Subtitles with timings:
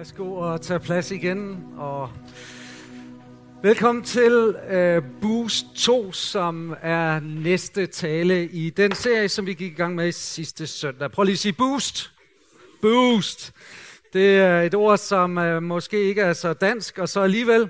[0.00, 2.10] Værsgo og tage plads igen, og
[3.62, 9.72] velkommen til øh, Boost 2, som er næste tale i den serie, som vi gik
[9.72, 11.10] i gang med sidste søndag.
[11.10, 12.12] Prøv lige at sige Boost.
[12.82, 13.52] Boost.
[14.12, 17.68] Det er et ord, som øh, måske ikke er så dansk, og så alligevel,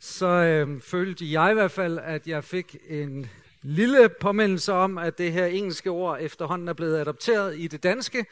[0.00, 3.26] så øh, følte jeg i hvert fald, at jeg fik en
[3.62, 8.26] lille påmindelse om, at det her engelske ord efterhånden er blevet adopteret i det danske.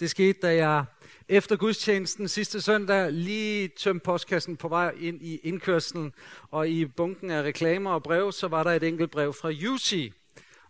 [0.00, 0.84] Det skete, da jeg
[1.28, 6.12] efter gudstjenesten sidste søndag lige tømte postkassen på vej ind i indkørselen,
[6.50, 10.12] og i bunken af reklamer og brev, så var der et enkelt brev fra UC.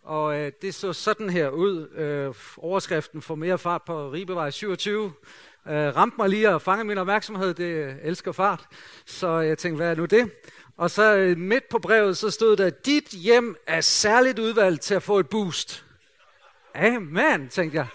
[0.03, 1.89] Og øh, det så sådan her ud.
[1.89, 5.13] Øh, overskriften for mere fart på Ribevej 27
[5.69, 7.55] øh, ramte mig lige og fangede min opmærksomhed.
[7.55, 8.67] Det elsker fart.
[9.07, 10.31] Så jeg tænkte, hvad er nu det?
[10.77, 14.95] Og så øh, midt på brevet, så stod der, dit hjem er særligt udvalgt til
[14.95, 15.85] at få et boost.
[16.75, 17.87] Amen, tænkte jeg.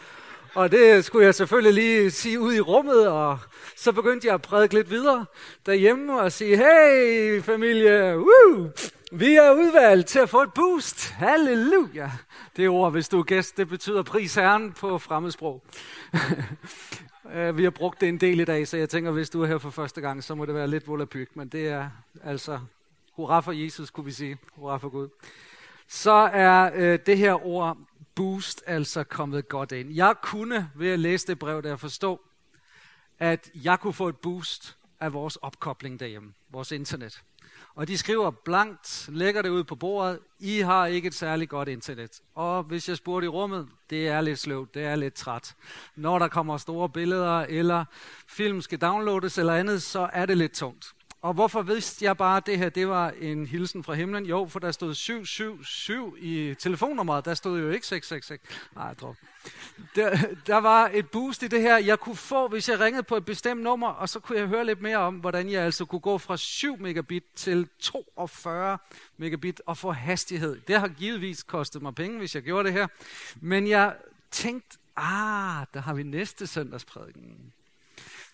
[0.55, 3.39] Og det skulle jeg selvfølgelig lige sige ud i rummet, og
[3.75, 5.25] så begyndte jeg at prædike lidt videre
[5.65, 8.69] derhjemme og sige, hey familie, woo,
[9.11, 11.09] vi er udvalgt til at få et boost.
[11.09, 12.11] Halleluja.
[12.55, 15.63] Det ord, hvis du er gæst, det betyder pris herren på fremmedsprog.
[17.33, 19.47] Øh, vi har brugt det en del i dag, så jeg tænker, hvis du er
[19.47, 21.89] her for første gang, så må det være lidt volapyk, men det er
[22.23, 22.59] altså,
[23.11, 24.37] hurra for Jesus, kunne vi sige.
[24.55, 25.09] Hurra for Gud.
[25.87, 27.77] Så er øh, det her ord
[28.15, 29.93] boost altså kommet godt ind.
[29.93, 32.21] Jeg kunne ved at læse det brev der forstå,
[33.19, 37.23] at jeg kunne få et boost af vores opkobling derhjemme, vores internet.
[37.77, 41.69] Og de skriver blankt, lægger det ud på bordet, I har ikke et særligt godt
[41.69, 42.21] internet.
[42.35, 45.55] Og hvis jeg spurgte i rummet, det er lidt sløvt, det er lidt træt.
[45.95, 47.85] Når der kommer store billeder, eller
[48.27, 50.93] film skal downloades eller andet, så er det lidt tungt.
[51.21, 54.25] Og hvorfor vidste jeg bare, at det her det var en hilsen fra himlen?
[54.25, 57.25] Jo, for der stod 777 i telefonnummeret.
[57.25, 58.59] Der stod jo ikke 666.
[58.75, 59.15] Nej, tror.
[59.95, 63.15] Der, der var et boost i det her, jeg kunne få, hvis jeg ringede på
[63.15, 65.99] et bestemt nummer, og så kunne jeg høre lidt mere om, hvordan jeg altså kunne
[65.99, 68.77] gå fra 7 megabit til 42
[69.17, 70.59] megabit og få hastighed.
[70.67, 72.87] Det har givetvis kostet mig penge, hvis jeg gjorde det her.
[73.35, 73.95] Men jeg
[74.31, 77.53] tænkte, ah, der har vi næste søndagsprædiken.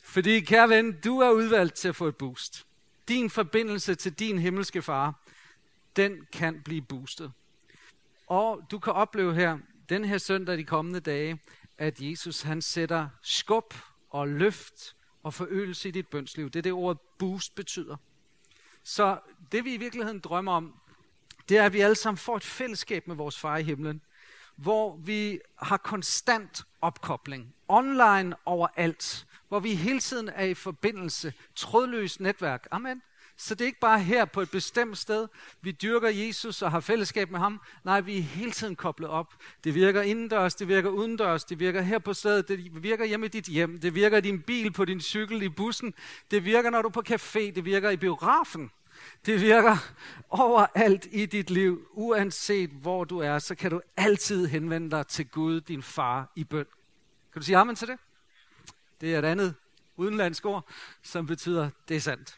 [0.03, 2.66] Fordi, kære ven, du er udvalgt til at få et boost
[3.08, 5.24] din forbindelse til din himmelske far,
[5.96, 7.31] den kan blive boostet.
[8.28, 9.58] Og du kan opleve her,
[9.90, 11.40] den her søndag de kommende dage,
[11.78, 13.74] at Jesus han sætter skub
[14.09, 16.50] og løft og forøgelse i dit bønsliv.
[16.50, 17.97] Det er det ord boost betyder.
[18.84, 19.19] Så
[19.52, 20.80] det vi i virkeligheden drømmer om,
[21.50, 24.02] det er, at vi alle sammen får et fællesskab med vores far i himlen,
[24.56, 32.19] hvor vi har konstant opkobling, online overalt, hvor vi hele tiden er i forbindelse, trådløst
[32.19, 32.68] netværk.
[32.72, 33.02] Amen.
[33.38, 35.28] Så det er ikke bare her på et bestemt sted,
[35.62, 37.62] vi dyrker Jesus og har fællesskab med ham.
[37.84, 39.34] Nej, vi er hele tiden koblet op.
[39.63, 43.30] Det virker indendørs, det virker udendørs, det virker her på stedet, det virker hjemme i
[43.30, 45.94] dit hjem, det virker i din bil, på din cykel, i bussen,
[46.31, 48.72] det virker når du er på café, det virker i biografen.
[49.25, 49.78] Det virker
[50.30, 51.88] overalt i dit liv.
[51.92, 56.44] Uanset hvor du er, så kan du altid henvende dig til Gud, din far, i
[56.44, 56.66] bøn.
[57.34, 57.97] Kan du sige amen til det?
[59.02, 59.56] Det er et andet
[59.98, 60.68] udenlandsk ord,
[61.04, 62.38] som betyder, det er sandt.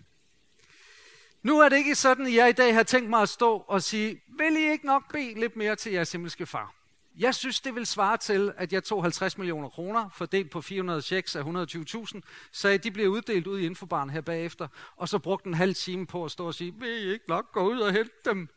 [1.43, 3.83] Nu er det ikke sådan, at jeg i dag har tænkt mig at stå og
[3.83, 6.73] sige, vil I ikke nok bede lidt mere til jeres himmelske far?
[7.17, 11.01] Jeg synes, det vil svare til, at jeg tog 50 millioner kroner, fordelt på 400
[11.01, 12.21] checks af 120.000,
[12.51, 16.07] så de bliver uddelt ud i infobaren her bagefter, og så brugte en halv time
[16.07, 18.49] på at stå og sige, vil I ikke nok gå ud og hente dem?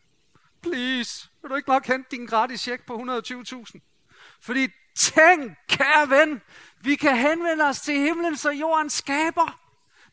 [0.62, 3.78] Please, vil du ikke nok hente din gratis check på 120.000?
[4.40, 6.42] Fordi tænk, kære ven,
[6.80, 9.58] vi kan henvende os til himlen, så jorden skaber.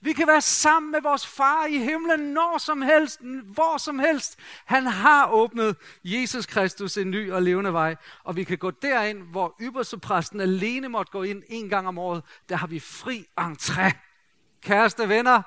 [0.02, 4.40] Vi kan være sammen med vores far i himlen når som helst, hvor som helst.
[4.66, 9.22] Han har åbnet Jesus Kristus en ny og levende vej, og vi kan gå derind,
[9.24, 12.24] hvor ypperstepræsten alene måtte gå ind en gang om året.
[12.50, 13.92] Der har vi fri entré.
[14.62, 15.42] Kæreste venner,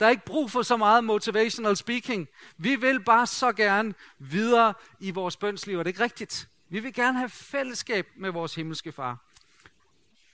[0.00, 2.28] der er ikke brug for så meget motivational speaking.
[2.56, 6.48] Vi vil bare så gerne videre i vores bønsliv, er det ikke rigtigt?
[6.72, 9.18] Vi vil gerne have fællesskab med vores himmelske far.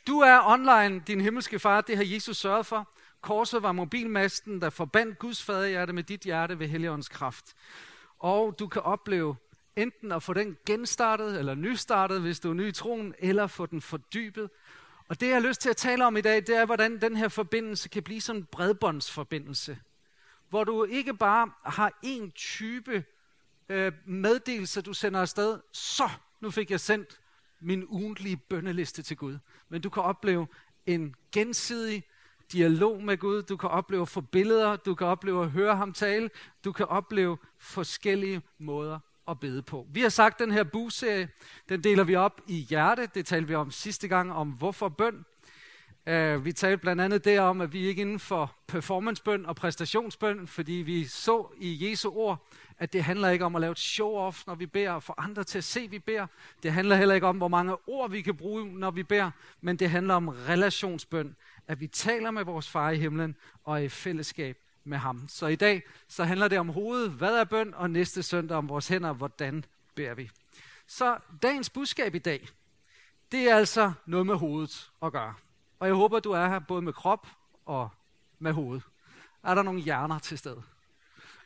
[0.06, 2.88] Du er online, din himmelske far, det har Jesus sørget for.
[3.20, 7.54] Korset var mobilmasten, der forbandt Guds faderhjerte med dit hjerte ved Helligåndens kraft.
[8.18, 9.36] Og du kan opleve
[9.76, 13.66] enten at få den genstartet eller nystartet, hvis du er ny i troen, eller få
[13.66, 14.50] den fordybet.
[15.08, 17.16] Og det, jeg har lyst til at tale om i dag, det er, hvordan den
[17.16, 19.78] her forbindelse kan blive sådan en bredbåndsforbindelse.
[20.48, 23.04] Hvor du ikke bare har en type
[23.68, 26.10] øh, meddelelse, du sender afsted, så
[26.40, 27.20] nu fik jeg sendt
[27.60, 29.38] min ugentlige bønneliste til Gud.
[29.68, 30.46] Men du kan opleve
[30.86, 32.02] en gensidig
[32.52, 35.92] dialog med Gud, du kan opleve at få billeder, du kan opleve at høre ham
[35.92, 36.30] tale,
[36.64, 38.98] du kan opleve forskellige måder
[39.28, 39.86] at bede på.
[39.90, 41.28] Vi har sagt, at den her buserie,
[41.68, 43.08] den deler vi op i hjerte.
[43.14, 45.24] Det talte vi om sidste gang, om hvorfor bøn.
[46.08, 50.72] Uh, vi talte blandt andet derom, at vi ikke inden for performancebøn og præstationsbøn, fordi
[50.72, 52.46] vi så i Jesu ord,
[52.78, 55.44] at det handler ikke om at lave et show-off, når vi beder, og få andre
[55.44, 56.26] til at se, at vi beder.
[56.62, 59.76] Det handler heller ikke om, hvor mange ord vi kan bruge, når vi beder, men
[59.76, 63.88] det handler om relationsbøn, at vi taler med vores far i himlen og er i
[63.88, 65.28] fællesskab med ham.
[65.28, 68.68] Så i dag så handler det om hovedet, hvad er bøn, og næste søndag om
[68.68, 69.64] vores hænder, hvordan
[69.94, 70.30] beder vi.
[70.86, 72.48] Så dagens budskab i dag,
[73.32, 75.34] det er altså noget med hovedet at gøre.
[75.78, 77.26] Og jeg håber, du er her både med krop
[77.66, 77.90] og
[78.38, 78.80] med hoved.
[79.42, 80.62] Er der nogle hjerner til stede?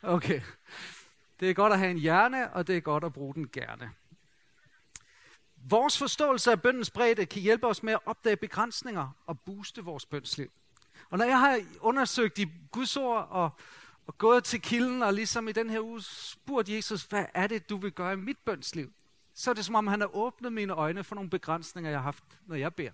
[0.01, 0.41] Okay.
[1.39, 3.91] Det er godt at have en hjerne, og det er godt at bruge den gerne.
[5.55, 10.05] Vores forståelse af bøndens bredde kan hjælpe os med at opdage begrænsninger og booste vores
[10.05, 10.51] bønsliv.
[11.09, 13.49] Og når jeg har undersøgt i Guds ord og,
[14.07, 17.69] og gået til kilden og ligesom i den her uge spurgt Jesus, hvad er det,
[17.69, 18.93] du vil gøre i mit bønsliv?
[19.33, 22.03] Så er det som om, han har åbnet mine øjne for nogle begrænsninger, jeg har
[22.03, 22.91] haft, når jeg beder.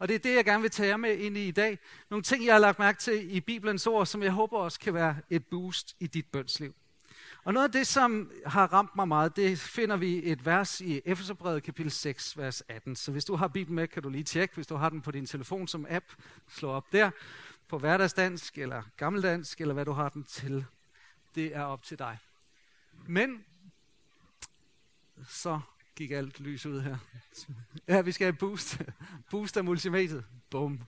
[0.00, 1.78] Og det er det, jeg gerne vil tage jer med ind i i dag.
[2.10, 4.94] Nogle ting, jeg har lagt mærke til i Bibelens ord, som jeg håber også kan
[4.94, 6.74] være et boost i dit bønsliv.
[7.44, 11.00] Og noget af det, som har ramt mig meget, det finder vi et vers i
[11.04, 12.96] Efeserbrevet kapitel 6, vers 18.
[12.96, 14.54] Så hvis du har Bibelen med, kan du lige tjekke.
[14.54, 16.06] Hvis du har den på din telefon som app,
[16.48, 17.10] slå op der
[17.68, 20.66] på hverdagsdansk eller gammeldansk, eller hvad du har den til.
[21.34, 22.18] Det er op til dig.
[23.06, 23.44] Men
[25.28, 25.60] så
[26.00, 26.96] gik alt lys ud her.
[27.88, 28.78] Ja, vi skal have boost.
[29.30, 30.24] Boost af multimediet.
[30.50, 30.80] Bum.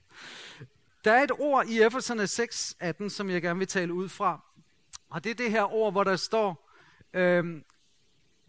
[1.04, 4.40] Der er et ord i Efeserne 6, 18, som jeg gerne vil tale ud fra.
[5.08, 6.70] Og det er det her ord, hvor der står
[7.14, 7.64] øhm,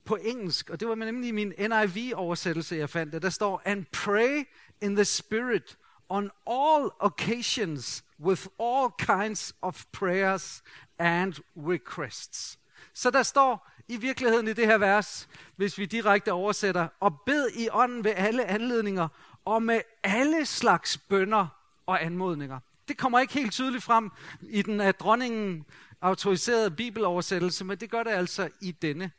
[0.06, 3.22] på engelsk, og det var nemlig min NIV-oversættelse, jeg fandt det.
[3.22, 4.44] Der står, and pray
[4.82, 5.78] in the spirit
[6.10, 10.64] on all occasions with all kinds of prayers
[11.00, 12.60] and requests.
[12.94, 17.50] Så der står i virkeligheden i det her vers, hvis vi direkte oversætter, og bed
[17.56, 19.08] i ånden ved alle anledninger,
[19.46, 21.48] og med alle slags bønder
[21.86, 22.60] og anmodninger.
[22.88, 25.66] Det kommer ikke helt tydeligt frem i den af dronningen
[26.02, 29.12] autoriserede bibeloversættelse, men det gør det altså i denne,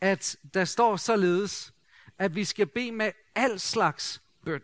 [0.00, 1.72] at der står således,
[2.18, 4.62] at vi skal bede med al slags bøn.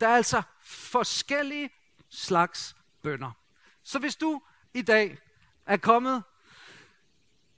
[0.00, 1.70] Der er altså forskellige
[2.08, 3.30] slags bønder.
[3.82, 4.42] Så hvis du
[4.74, 5.18] i dag
[5.66, 6.22] er kommet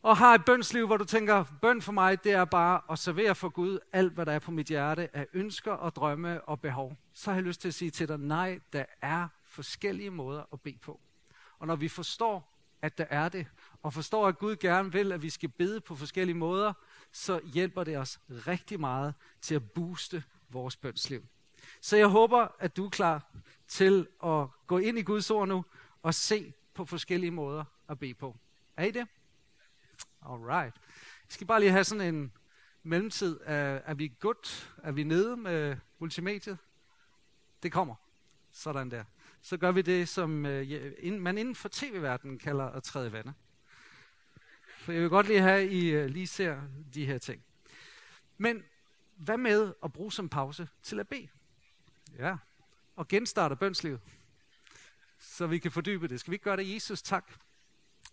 [0.02, 3.35] og har et bønsliv, hvor du tænker, bøn for mig, det er bare at servere
[3.35, 6.97] for Gud alt, hvad der er på mit hjerte af ønsker og drømme og behov,
[7.12, 10.61] så har jeg lyst til at sige til dig, nej, der er forskellige måder at
[10.61, 11.00] bede på.
[11.58, 13.47] Og når vi forstår, at der er det,
[13.82, 16.73] og forstår, at Gud gerne vil, at vi skal bede på forskellige måder,
[17.12, 21.25] så hjælper det os rigtig meget til at booste vores bønsliv.
[21.81, 23.26] Så jeg håber, at du er klar
[23.69, 25.64] til at gå ind i Guds ord nu
[26.02, 28.37] og se på forskellige måder at bede på.
[28.76, 29.08] Er I det?
[30.27, 30.75] Alright.
[30.75, 32.33] Jeg skal bare lige have sådan en
[32.83, 33.41] mellemtid.
[33.45, 34.73] Er, er vi godt?
[34.83, 36.59] Er vi nede med multimediet?
[37.63, 37.95] Det kommer.
[38.53, 39.05] Sådan der.
[39.43, 43.35] Så gør vi det, som øh, man inden for tv-verdenen kalder at træde vandet.
[44.79, 46.61] For jeg vil godt lige have, at I øh, lige ser
[46.95, 47.45] de her ting.
[48.39, 48.65] Men
[49.17, 51.29] hvad med at bruge som pause til at bede?
[52.19, 52.37] Ja,
[52.97, 54.01] og genstarte bønslivet,
[55.19, 56.21] så vi kan fordybe det.
[56.21, 57.03] Skal vi ikke gøre det, Jesus?
[57.03, 57.33] Tak,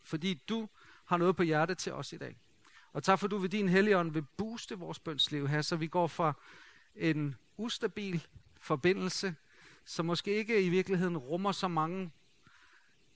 [0.04, 0.69] fordi du
[1.07, 2.38] har noget på hjertet til os i dag.
[2.94, 6.07] Og tak for, du ved din helligånd vil booste vores bønsliv her, så vi går
[6.07, 6.33] fra
[6.95, 8.27] en ustabil
[8.59, 9.36] forbindelse,
[9.86, 12.12] som måske ikke i virkeligheden rummer så mange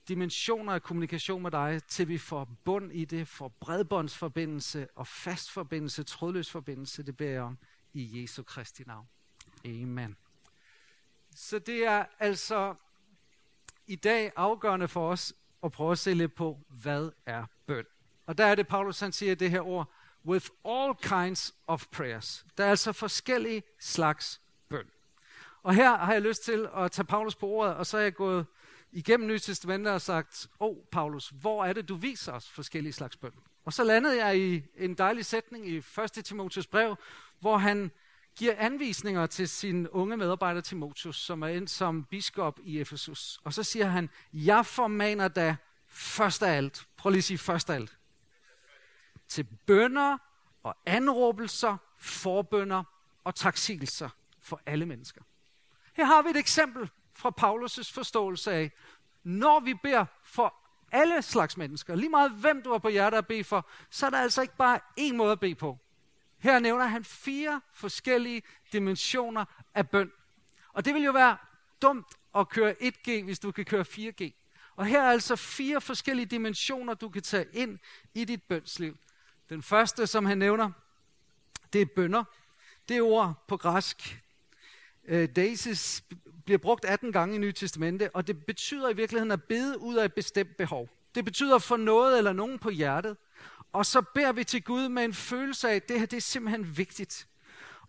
[0.08, 5.52] dimensioner af kommunikation med dig, til vi får bund i det, får bredbåndsforbindelse og fast
[5.52, 7.58] forbindelse, trådløs forbindelse, det beder jeg om
[7.94, 9.08] i Jesu Kristi navn.
[9.66, 10.18] Amen.
[11.36, 12.76] Så det er altså
[13.88, 17.86] i dag afgørende for os og prøve at se lidt på, hvad er bøn.
[18.26, 19.90] Og der er det, Paulus han siger det her ord,
[20.26, 22.46] with all kinds of prayers.
[22.58, 24.86] Der er altså forskellige slags bøn.
[25.64, 28.14] Og her har jeg lyst til at tage Paulus på ordet, og så er jeg
[28.14, 28.46] gået
[28.92, 32.94] igennem Nye Testamentet og sagt, åh oh, Paulus, hvor er det, du viser os forskellige
[32.94, 33.34] slags bøn?
[33.66, 35.86] Og så landede jeg i en dejlig sætning i 1.
[36.26, 36.96] Timotheus brev,
[37.40, 37.92] hvor han
[38.36, 43.40] giver anvisninger til sin unge medarbejder Timotius, som er ind som biskop i Efesus.
[43.44, 45.56] Og så siger han, jeg formaner da
[45.88, 47.98] først af alt, prøv lige at sige først af alt,
[49.28, 50.18] til bønder
[50.64, 52.84] og anråbelser, forbønder
[53.24, 54.10] og taksigelser
[54.42, 55.22] for alle mennesker.
[55.94, 58.72] Her har vi et eksempel fra Paulus' forståelse af,
[59.24, 60.56] når vi beder for
[60.92, 64.10] alle slags mennesker, lige meget hvem du har på hjertet at bede for, så er
[64.10, 65.80] der altså ikke bare én måde at bede på.
[66.42, 68.42] Her nævner han fire forskellige
[68.74, 69.46] dimensioner
[69.76, 70.12] af bøn.
[70.74, 71.38] Og det vil jo være
[71.82, 74.32] dumt at køre 1G, hvis du kan køre 4G.
[74.76, 77.80] Og her er altså fire forskellige dimensioner, du kan tage ind
[78.14, 78.98] i dit bønsliv.
[79.50, 80.72] Den første, som han nævner,
[81.74, 82.24] det er bønder.
[82.90, 84.22] Det ord på græsk,
[85.06, 86.04] øh, Daisys,
[86.46, 89.96] bliver brugt 18 gange i Nye Testamente, og det betyder i virkeligheden at bede ud
[89.96, 90.90] af et bestemt behov.
[91.16, 93.18] Det betyder at få noget eller nogen på hjertet,
[93.74, 96.22] og så beder vi til Gud med en følelse af, at det her det er
[96.22, 97.28] simpelthen vigtigt.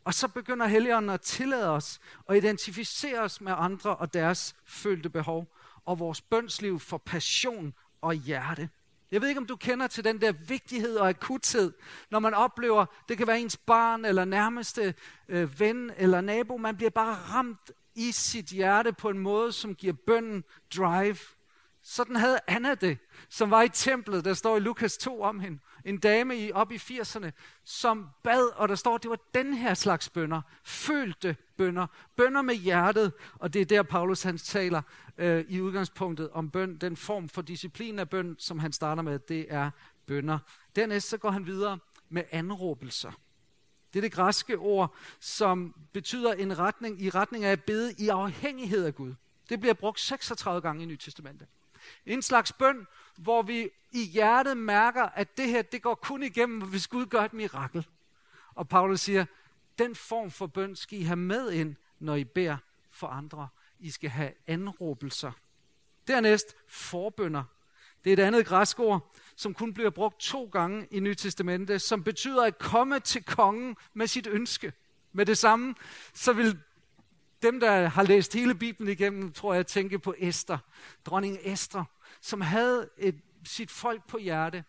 [0.04, 5.10] Og så begynder Helligånden at tillade os og identificere os med andre og deres følte
[5.10, 8.68] behov, og vores bønsliv for passion og hjerte.
[9.10, 11.72] Jeg ved ikke, om du kender til den der vigtighed og akuthed,
[12.10, 14.94] når man oplever, det kan være ens barn eller nærmeste
[15.28, 19.74] øh, ven eller nabo, man bliver bare ramt i sit hjerte på en måde, som
[19.74, 20.44] giver bønden
[20.76, 21.16] drive.
[21.82, 22.98] Sådan havde Anna det,
[23.28, 25.58] som var i templet, der står i Lukas 2 om hende.
[25.84, 27.30] En dame i, op i 80'erne,
[27.64, 30.40] som bad, og der står, det var den her slags bønder.
[30.64, 31.86] Følte bønder.
[32.16, 33.12] Bønder med hjertet.
[33.34, 34.82] Og det er der, Paulus han taler
[35.18, 36.76] øh, i udgangspunktet om bøn.
[36.76, 39.70] Den form for disciplin af bøn, som han starter med, det er
[40.06, 40.38] bønder.
[40.76, 43.12] Dernæst så går han videre med anråbelser.
[43.92, 48.08] Det er det græske ord, som betyder en retning i retning af at bede i
[48.08, 49.14] afhængighed af Gud.
[49.48, 51.48] Det bliver brugt 36 gange i Nyt Testamentet.
[52.06, 52.86] En slags bøn,
[53.16, 57.20] hvor vi i hjertet mærker, at det her, det går kun igennem, hvis Gud gør
[57.20, 57.86] et mirakel.
[58.54, 59.24] Og Paulus siger,
[59.78, 62.56] den form for bøn skal I have med ind, når I beder
[62.90, 63.48] for andre.
[63.78, 65.32] I skal have anråbelser.
[66.08, 67.44] Dernæst forbønder.
[68.04, 71.78] Det er et andet græsk ord, som kun bliver brugt to gange i Nyt Testamente,
[71.78, 74.72] som betyder at komme til kongen med sit ønske.
[75.12, 75.74] Med det samme,
[76.14, 76.58] så vil
[77.42, 80.58] dem, der har læst hele Bibelen igennem, tror jeg, tænke på Esther,
[81.04, 81.84] dronning Esther,
[82.20, 84.64] som havde et, sit folk på hjerte,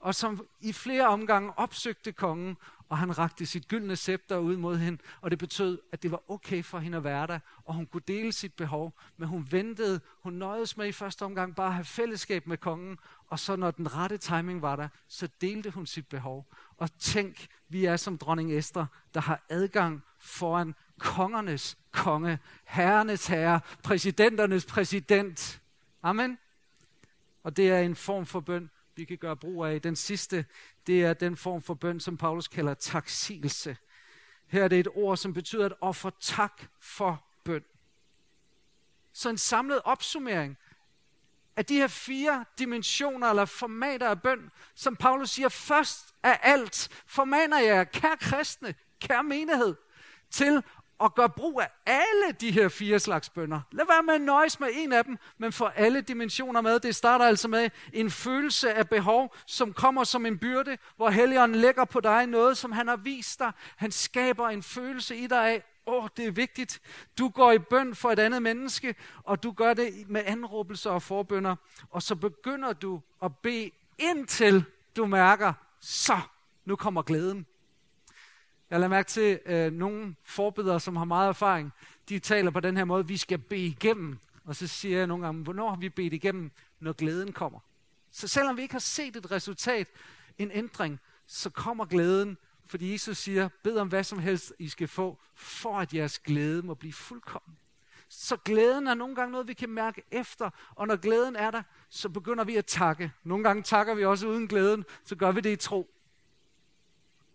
[0.00, 2.56] og som i flere omgange opsøgte kongen,
[2.92, 6.30] og han rakte sit gyldne scepter ud mod hende, og det betød, at det var
[6.30, 10.00] okay for hende at være der, og hun kunne dele sit behov, men hun ventede,
[10.22, 13.70] hun nøjedes med i første omgang bare at have fællesskab med kongen, og så når
[13.70, 16.46] den rette timing var der, så delte hun sit behov.
[16.76, 23.60] Og tænk, vi er som dronning Esther, der har adgang foran kongernes konge, herrenes herre,
[23.82, 25.60] præsidenternes præsident.
[26.02, 26.38] Amen.
[27.42, 29.82] Og det er en form for bøn, vi kan gøre brug af.
[29.82, 30.44] Den sidste,
[30.86, 33.76] det er den form for bøn, som Paulus kalder taksigelse.
[34.46, 37.64] Her er det et ord, som betyder at ofre tak for bøn.
[39.12, 40.58] Så en samlet opsummering
[41.56, 47.02] af de her fire dimensioner eller formater af bøn, som Paulus siger, først af alt
[47.06, 49.74] formaner jeg, kære kristne, kære menighed,
[50.30, 50.62] til
[51.02, 53.60] og gør brug af alle de her fire slags bønder.
[53.72, 56.80] Lad være med at nøjes med en af dem, men få alle dimensioner med.
[56.80, 61.60] Det starter altså med en følelse af behov, som kommer som en byrde, hvor Helligånden
[61.60, 63.52] lægger på dig noget, som han har vist dig.
[63.76, 66.80] Han skaber en følelse i dig af, åh, oh, det er vigtigt.
[67.18, 71.02] Du går i bøn for et andet menneske, og du gør det med anråbelser og
[71.02, 71.56] forbønder.
[71.90, 74.64] Og så begynder du at bede indtil
[74.96, 76.20] du mærker, så
[76.64, 77.46] nu kommer glæden.
[78.72, 81.72] Jeg lader mærke til øh, nogle forbedere, som har meget erfaring.
[82.08, 84.18] De taler på den her måde, vi skal bede igennem.
[84.44, 86.50] Og så siger jeg nogle gange, hvornår har vi bedt igennem,
[86.80, 87.60] når glæden kommer?
[88.10, 89.88] Så selvom vi ikke har set et resultat,
[90.38, 92.36] en ændring, så kommer glæden,
[92.66, 96.62] fordi Jesus siger, bed om hvad som helst, I skal få, for at jeres glæde
[96.62, 97.56] må blive fuldkommen.
[98.08, 101.62] Så glæden er nogle gange noget, vi kan mærke efter, og når glæden er der,
[101.90, 103.12] så begynder vi at takke.
[103.24, 105.94] Nogle gange takker vi også uden glæden, så gør vi det i tro.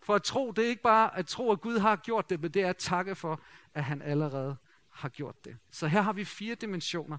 [0.07, 2.51] For at tro, det er ikke bare at tro, at Gud har gjort det, men
[2.51, 3.41] det er at takke for,
[3.73, 4.57] at han allerede
[4.89, 5.57] har gjort det.
[5.71, 7.17] Så her har vi fire dimensioner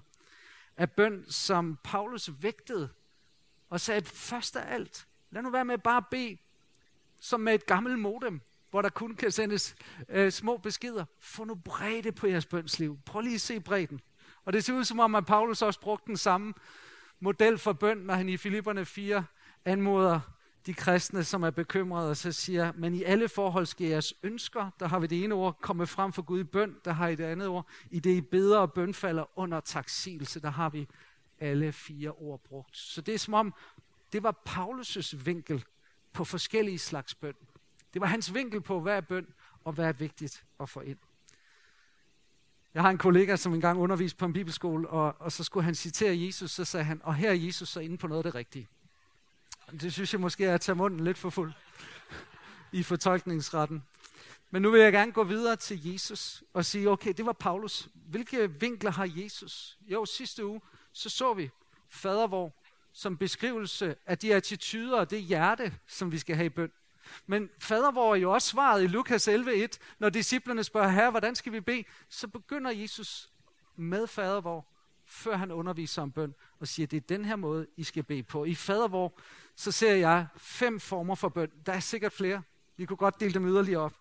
[0.77, 2.89] af bøn, som Paulus vægtede
[3.69, 6.37] og sagde, at først af alt, lad nu være med bare at bede
[7.21, 9.75] som med et gammelt modem, hvor der kun kan sendes
[10.09, 11.05] øh, små beskeder.
[11.19, 12.99] Få nu bredde på jeres bønsliv.
[13.05, 14.01] Prøv lige at se bredden.
[14.45, 16.53] Og det ser ud som om, at Paulus også brugte den samme
[17.19, 19.25] model for bøn, når han i Filipperne 4
[19.65, 20.38] anmoder
[20.69, 24.69] de kristne, som er bekymrede, og så siger, men i alle forhold skal jeres ønsker,
[24.79, 27.15] der har vi det ene ord, komme frem for Gud i bøn, der har I
[27.15, 30.87] det andet ord, i det I bedre og bønfalder under taksigelse, der har vi
[31.39, 32.77] alle fire ord brugt.
[32.77, 33.53] Så det er som om,
[34.13, 35.65] det var Paulus' vinkel
[36.13, 37.35] på forskellige slags bøn.
[37.93, 39.27] Det var hans vinkel på, hvad er bøn,
[39.63, 40.97] og hvad er vigtigt at få ind.
[42.73, 45.75] Jeg har en kollega, som engang underviste på en bibelskole, og, og så skulle han
[45.75, 48.35] citere Jesus, så sagde han, og her er Jesus så inde på noget af det
[48.35, 48.67] rigtige.
[49.71, 51.53] Det synes jeg måske er at tage munden lidt for fuld
[52.71, 53.83] i fortolkningsretten.
[54.51, 57.87] Men nu vil jeg gerne gå videre til Jesus og sige, okay, det var Paulus.
[57.93, 59.77] Hvilke vinkler har Jesus?
[59.81, 60.61] Jo, sidste uge,
[60.93, 61.49] så så vi
[61.89, 62.53] fadervor
[62.93, 66.71] som beskrivelse af de attityder og det hjerte, som vi skal have i bøn.
[67.27, 69.67] Men fadervor er jo også svaret i Lukas 11.1,
[69.99, 71.83] når disciplerne spørger, herre, hvordan skal vi bede?
[72.09, 73.29] Så begynder Jesus
[73.75, 74.65] med fadervor,
[75.09, 78.23] før han underviser om bøn, og siger, det er den her måde, I skal bede
[78.23, 78.45] på.
[78.45, 79.19] I fadervor,
[79.55, 81.51] så ser jeg fem former for bøn.
[81.65, 82.41] Der er sikkert flere.
[82.77, 83.93] Vi kunne godt dele dem yderligere op.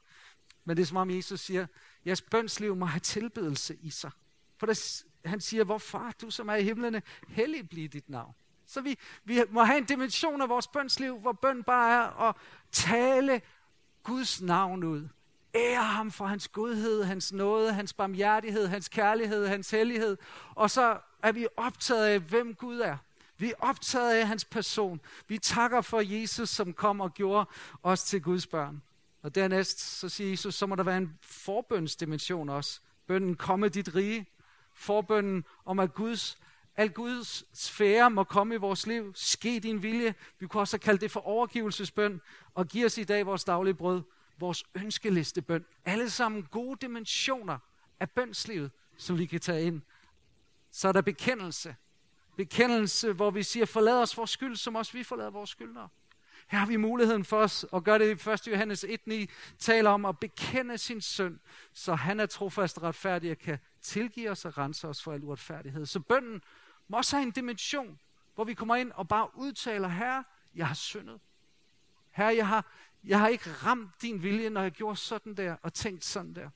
[0.65, 1.67] Men det er som om Jesus siger,
[2.07, 4.11] jeres bønsliv må have tilbedelse i sig.
[4.57, 8.35] For der, han siger, hvor far, du som er i himlene, hellig blive dit navn.
[8.67, 12.37] Så vi, vi må have en dimension af vores bønsliv, hvor bøn bare er at
[12.73, 13.41] tale
[14.03, 15.09] Guds navn ud.
[15.55, 20.17] Ære ham for hans godhed, hans nåde, hans barmhjertighed, hans kærlighed, hans hellighed.
[20.55, 22.97] Og så er vi optaget af, hvem Gud er.
[23.39, 25.01] Vi er optaget af hans person.
[25.29, 27.49] Vi takker for Jesus, som kom og gjorde
[27.83, 28.83] os til Guds børn.
[29.23, 32.81] Og dernæst, så siger Jesus, så må der være en forbønsdimension også.
[33.07, 34.27] Bønden, komme dit rige.
[34.75, 36.39] Forbønden om, at Guds,
[36.77, 39.13] al Guds sfære må komme i vores liv.
[39.15, 40.15] Ske din vilje.
[40.39, 42.21] Vi kunne også kalde det for overgivelsesbøn.
[42.55, 44.03] Og giv os i dag vores daglige brød.
[44.39, 45.65] Vores ønskelistebøn.
[45.85, 47.59] Alle sammen gode dimensioner
[48.01, 49.83] af bønslivet, som vi kan tage ind.
[50.71, 51.77] Så er der bekendelse.
[52.37, 55.89] Bekendelse, hvor vi siger, forlad os vores skyld, som også vi forlader vores skyldnere.
[56.49, 58.47] Her har vi muligheden for os at gøre det i 1.
[58.47, 59.27] Johannes 1.9,
[59.59, 61.39] taler om at bekende sin synd,
[61.73, 65.25] så han er trofast og retfærdig og kan tilgive os og rense os for al
[65.25, 65.87] uretfærdighed.
[65.87, 66.43] Så bønden
[66.89, 67.99] må også have en dimension,
[68.35, 71.21] hvor vi kommer ind og bare udtaler, Herre, jeg har syndet.
[72.11, 72.67] Herre, jeg har,
[73.05, 76.51] jeg har ikke ramt din vilje, når jeg gjorde sådan der og tænkt sådan der.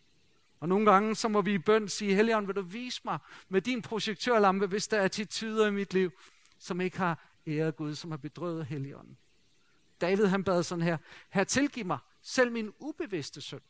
[0.61, 3.19] Og nogle gange, så må vi i bøn sige, Helligånd, vil du vise mig
[3.49, 6.11] med din projektørlampe, hvis der er attityder i mit liv,
[6.59, 9.19] som ikke har æret Gud, som har bedrøvet Helligånden.
[10.01, 10.97] David han bad sådan her,
[11.31, 13.61] her tilgiv mig selv min ubevidste synd.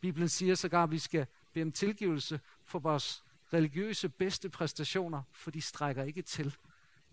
[0.00, 5.50] Bibelen siger sågar, at vi skal bede om tilgivelse for vores religiøse bedste præstationer, for
[5.50, 6.56] de strækker ikke til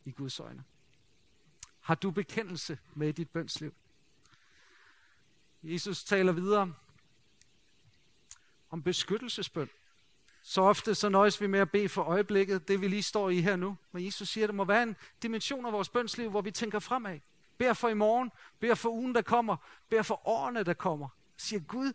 [0.05, 0.63] i Guds øjne.
[1.79, 3.74] Har du bekendelse med i dit bønsliv?
[5.67, 6.74] Jesus taler videre
[8.69, 9.69] om beskyttelsesbøn.
[10.41, 13.41] Så ofte så nøjes vi med at bede for øjeblikket, det vi lige står i
[13.41, 13.77] her nu.
[13.91, 16.79] Men Jesus siger, at der må være en dimension af vores bønsliv, hvor vi tænker
[16.79, 17.19] fremad.
[17.57, 19.57] Bær for i morgen, bær for ugen, der kommer,
[19.89, 21.09] bær for årene, der kommer.
[21.38, 21.93] Siger Gud,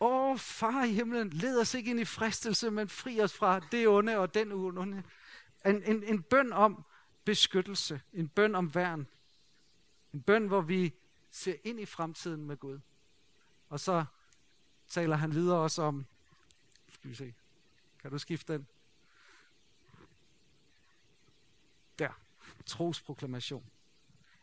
[0.00, 3.88] åh far i himlen, led os ikke ind i fristelse, men fri os fra det
[3.88, 5.02] onde og den onde.
[5.66, 6.84] En, en, en bøn om
[7.24, 9.06] beskyttelse, en bøn om værn.
[10.14, 10.94] En bøn, hvor vi
[11.30, 12.80] ser ind i fremtiden med Gud.
[13.68, 14.04] Og så
[14.88, 16.06] taler han videre også om,
[16.88, 17.34] skal vi se,
[17.98, 18.66] kan du skifte den?
[21.98, 22.10] Der,
[22.66, 23.64] trosproklamation.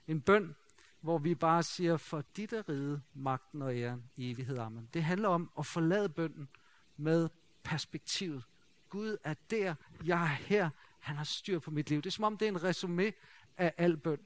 [0.07, 0.55] En bøn,
[1.01, 4.57] hvor vi bare siger, for dit er ride, magten og æren i evighed.
[4.57, 4.89] Amen.
[4.93, 6.49] Det handler om at forlade bønden
[6.97, 7.29] med
[7.63, 8.43] perspektivet.
[8.89, 12.01] Gud er der, jeg er her, han har styr på mit liv.
[12.01, 13.13] Det er som om, det er en resume
[13.57, 14.19] af al bøn.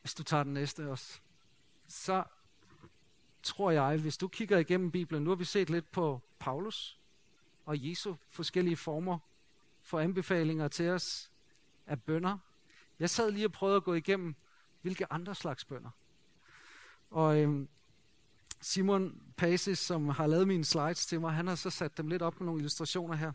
[0.00, 1.20] Hvis du tager den næste også,
[1.88, 2.24] så
[3.42, 6.98] tror jeg, hvis du kigger igennem Bibelen, nu har vi set lidt på Paulus
[7.66, 9.18] og Jesu forskellige former
[9.82, 11.30] for anbefalinger til os
[11.86, 12.38] af bønder.
[12.98, 14.34] Jeg sad lige og prøvede at gå igennem,
[14.82, 15.90] hvilke andre slags bønder.
[17.10, 17.68] Og øhm,
[18.60, 22.22] Simon Pasis, som har lavet mine slides til mig, han har så sat dem lidt
[22.22, 23.32] op med nogle illustrationer her.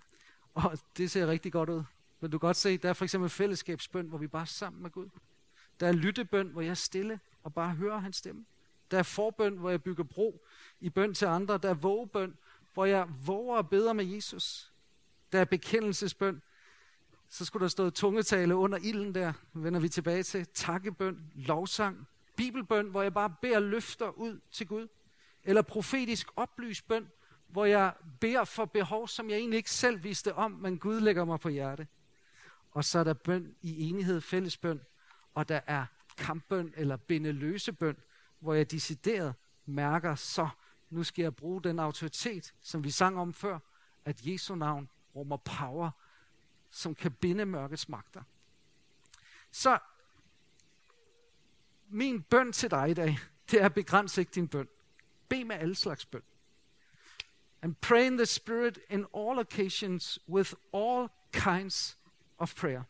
[0.54, 1.84] Og det ser rigtig godt ud.
[2.20, 4.82] Men du kan godt se, der er for eksempel fællesskabsbøn, hvor vi bare er sammen
[4.82, 5.10] med Gud.
[5.80, 8.46] Der er lyttebøn, hvor jeg er stille og bare hører hans stemme.
[8.92, 10.46] Der er forbøn, hvor jeg bygger bro
[10.80, 11.58] i bøn til andre.
[11.58, 12.38] Der er vågebøn,
[12.74, 14.72] hvor jeg våger og beder med Jesus.
[15.32, 16.42] Der er bekendelsesbøn.
[17.30, 20.48] Så skulle der stå tungetale under ilden der, vender vi tilbage til.
[20.54, 24.88] Takkebøn, lovsang, bibelbøn, hvor jeg bare beder løfter ud til Gud.
[25.44, 27.12] Eller profetisk oplyst bøn,
[27.48, 31.26] hvor jeg beder for behov, som jeg egentlig ikke selv vidste om, men Gud lægger
[31.26, 31.88] mig på hjerte.
[32.72, 34.82] Og så er der bøn i enighed, fællesbøn,
[35.34, 35.86] og der er
[36.22, 37.98] kampbøn eller binde bøn,
[38.40, 39.34] hvor jeg decideret
[39.66, 40.50] mærker, så
[40.90, 43.60] nu skal jeg bruge den autoritet, som vi sang om før,
[44.06, 45.92] at Jesu navn rummer power,
[46.72, 48.24] som kan binde mørkets magter.
[49.52, 49.80] Så
[51.90, 53.20] min bøn til dig i dag,
[53.52, 54.68] det er begrænse ikke din bøn.
[55.30, 56.22] Be med alle slags bøn.
[57.62, 61.98] And pray in the Spirit in all occasions with all kinds
[62.38, 62.84] of prayer.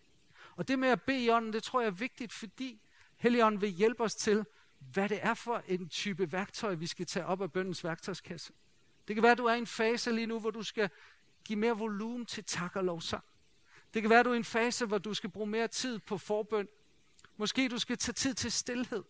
[0.56, 2.82] Og det med at bede i ånden, det tror jeg er vigtigt, fordi
[3.22, 4.46] Helligånden vil hjælpe os til
[4.80, 8.54] hvad det er for en type værktøj, vi skal tage op af bøndens værktøjskasse.
[9.08, 10.90] Det kan være, at du er i en fase lige nu, hvor du skal
[11.44, 13.24] give mere volumen til tak og lovsang.
[13.94, 16.00] Det kan være, at du er i en fase, hvor du skal bruge mere tid
[16.00, 16.68] på forbøn.
[17.38, 19.04] Måske du skal tage tid til stillhed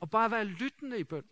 [0.00, 1.24] og bare være lyttende i bøn.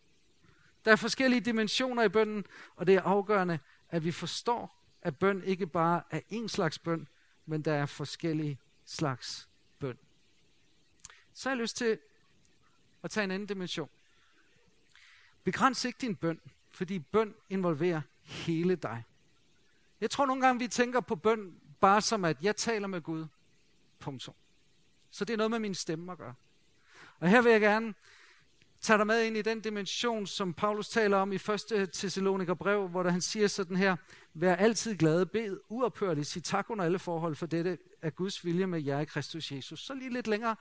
[0.85, 2.45] Der er forskellige dimensioner i bønnen,
[2.77, 7.09] og det er afgørende, at vi forstår, at bøn ikke bare er en slags bøn,
[7.47, 9.99] men der er forskellige slags bøn.
[11.33, 11.99] Så har jeg lyst til
[13.03, 13.89] og tage en anden dimension.
[15.45, 19.05] Begræns ikke din bøn, fordi bøn involverer hele dig.
[20.01, 23.27] Jeg tror nogle gange, vi tænker på bøn bare som, at jeg taler med Gud.
[23.99, 24.35] Punktum.
[25.11, 26.35] Så det er noget med min stemme at gøre.
[27.19, 27.95] Og her vil jeg gerne
[28.81, 31.91] tage dig med ind i den dimension, som Paulus taler om i 1.
[31.93, 33.97] Thessaloniker brev, hvor der han siger sådan her,
[34.35, 38.67] Vær altid glade, bed uophørligt, sig tak under alle forhold, for dette er Guds vilje
[38.67, 39.81] med jer i Kristus Jesus.
[39.81, 40.57] Så lige lidt længere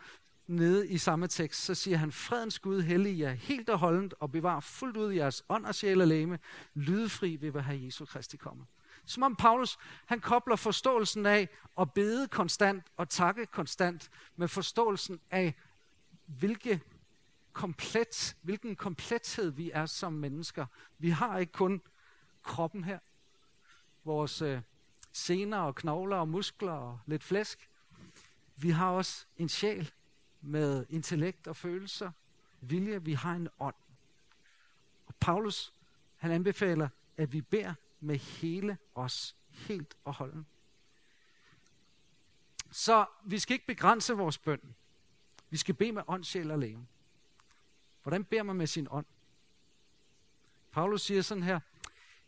[0.50, 4.32] nede i samme tekst, så siger han, fredens Gud hellig jer helt og holdent og
[4.32, 6.40] bevar fuldt ud jeres ånd og sjæl og læme,
[6.74, 8.66] lydefri ved at have Jesu Kristi komme.
[9.06, 15.20] Som om Paulus, han kobler forståelsen af at bede konstant og takke konstant med forståelsen
[15.32, 15.54] af,
[16.26, 16.82] hvilke
[17.54, 20.66] komplet, hvilken komplethed vi er som mennesker.
[20.98, 21.82] Vi har ikke kun
[22.44, 23.00] kroppen her,
[24.04, 24.62] vores øh,
[25.12, 27.70] sener og knogler og muskler og lidt flæsk.
[28.56, 29.92] Vi har også en sjæl
[30.42, 32.12] med intellekt og følelser,
[32.62, 33.04] vilje.
[33.04, 33.76] Vi har en ånd.
[35.08, 35.74] Og Paulus,
[36.16, 40.46] han anbefaler, at vi beder med hele os, helt og holden.
[42.72, 44.76] Så vi skal ikke begrænse vores bøn.
[45.50, 46.88] Vi skal bede med ånd, sjæl og læge.
[48.04, 49.06] Hvordan beder man med sin ånd?
[50.72, 51.60] Paulus siger sådan her,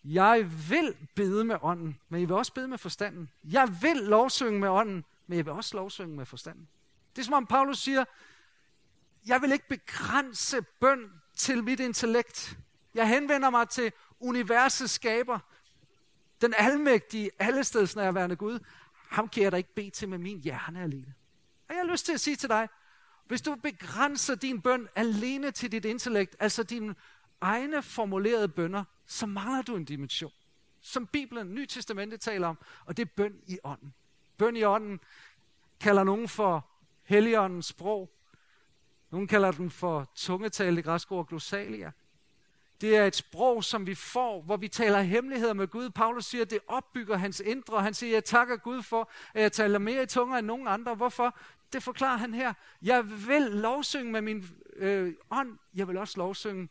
[0.03, 3.29] jeg vil bede med ånden, men jeg vil også bede med forstanden.
[3.43, 6.67] Jeg vil lovsynge med ånden, men jeg vil også lovsynge med forstanden.
[7.15, 8.05] Det er som om Paulus siger,
[9.25, 12.57] jeg vil ikke begrænse bøn til mit intellekt.
[12.93, 15.39] Jeg henvender mig til universets skaber,
[16.41, 18.59] den almægtige, allestedsnærværende Gud.
[19.09, 21.13] Ham kan jeg da ikke bede til med min hjerne alene.
[21.69, 22.69] Og jeg har lyst til at sige til dig,
[23.27, 26.95] hvis du begrænser din bøn alene til dit intellekt, altså dine
[27.41, 30.31] egne formulerede bønder, så mangler du en dimension,
[30.81, 33.93] som Bibelen, Ny Testamentet taler om, og det er bøn i ånden.
[34.37, 34.99] Bøn i ånden
[35.79, 36.70] kalder nogen for
[37.11, 38.09] Helligåndens sprog.
[39.09, 41.91] Nogle kalder den for tungetal, det græske ord glossalia.
[42.81, 45.89] Det er et sprog, som vi får, hvor vi taler hemmeligheder med Gud.
[45.89, 47.81] Paulus siger, at det opbygger hans indre.
[47.81, 50.95] Han siger, jeg takker Gud for, at jeg taler mere i tunger end nogen andre.
[50.95, 51.37] Hvorfor?
[51.73, 52.53] Det forklarer han her.
[52.81, 54.45] Jeg vil lovsynge med min
[54.75, 55.57] øh, ånd.
[55.75, 56.69] Jeg vil også lovsynge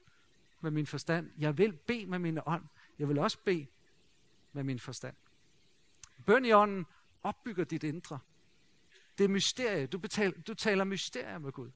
[0.61, 1.31] med min forstand.
[1.39, 2.65] Jeg vil bede med min ånd.
[2.99, 3.67] Jeg vil også bede
[4.53, 5.15] med min forstand.
[6.27, 6.87] Bøn i ånden
[7.23, 8.19] opbygger dit indre.
[9.21, 9.87] Det er mysterie.
[9.87, 11.71] Du, betaler, du taler mysterier med Gud.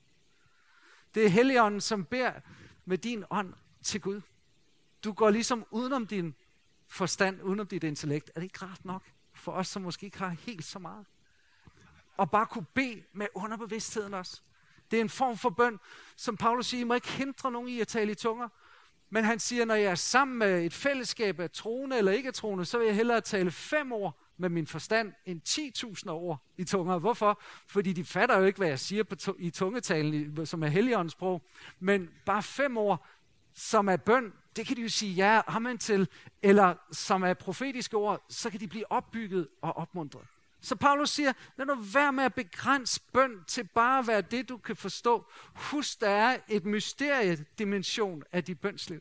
[1.15, 2.33] Det er Helligånden, som beder
[2.85, 4.21] med din ånd til Gud.
[5.05, 6.35] Du går ligesom udenom din
[6.89, 8.31] forstand, udenom dit intellekt.
[8.35, 9.03] Er det ikke rart nok
[9.35, 11.07] for os, som måske ikke har helt så meget?
[12.17, 14.41] Og bare kunne bede med underbevidstheden også.
[14.91, 15.81] Det er en form for bøn,
[16.17, 18.49] som Paulus siger, I må ikke hindre nogen i at tale i tunger.
[19.11, 22.65] Men han siger, når jeg er sammen med et fællesskab af troende eller ikke troende,
[22.65, 26.99] så vil jeg hellere tale fem år med min forstand end 10.000 år i tunger.
[26.99, 27.43] Hvorfor?
[27.67, 31.43] Fordi de fatter jo ikke, hvad jeg siger på to- i tungetalen, som er helligåndssprog.
[31.81, 33.07] Men bare fem ord,
[33.55, 36.09] som er bøn, det kan de jo sige ja, amen til.
[36.43, 40.27] Eller som er profetiske ord, så kan de blive opbygget og opmuntret.
[40.61, 44.49] Så Paulus siger, lad nu være med at begrænse bøn til bare at være det,
[44.49, 45.27] du kan forstå.
[45.55, 49.01] Husk, der er et mysteriedimension af dit bønsliv.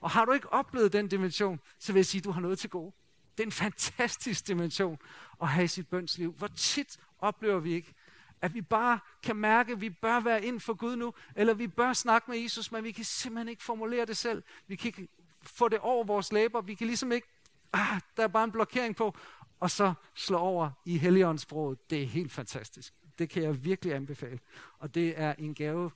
[0.00, 2.58] Og har du ikke oplevet den dimension, så vil jeg sige, at du har noget
[2.58, 2.92] til gode.
[3.36, 4.98] Det er en fantastisk dimension
[5.42, 6.32] at have i sit bønsliv.
[6.32, 7.94] Hvor tit oplever vi ikke,
[8.40, 11.66] at vi bare kan mærke, at vi bør være ind for Gud nu, eller vi
[11.66, 14.42] bør snakke med Jesus, men vi kan simpelthen ikke formulere det selv.
[14.66, 15.08] Vi kan ikke
[15.42, 16.60] få det over vores læber.
[16.60, 17.28] Vi kan ligesom ikke,
[17.72, 19.16] ah, der er bare en blokering på,
[19.60, 21.90] og så slå over i Helligåndssproget.
[21.90, 22.94] Det er helt fantastisk.
[23.18, 24.40] Det kan jeg virkelig anbefale.
[24.78, 25.90] Og det er en gave,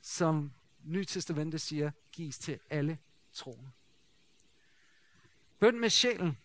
[0.00, 0.52] som
[0.84, 2.98] Nytestamentet siger, gives til alle
[3.32, 3.70] troende.
[5.58, 6.38] Bøn med sjælen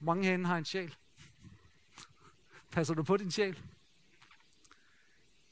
[0.00, 0.96] mange herinde har en sjæl.
[2.70, 3.58] Passer du på din sjæl?